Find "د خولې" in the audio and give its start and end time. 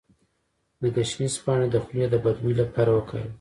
1.71-2.07